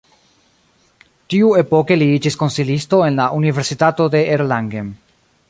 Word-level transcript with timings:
Tiuepoke 1.33 1.97
li 2.03 2.07
iĝis 2.15 2.39
konsilisto 2.45 3.03
en 3.11 3.21
la 3.23 3.29
Universitato 3.43 4.09
de 4.17 4.25
Erlangen. 4.39 4.91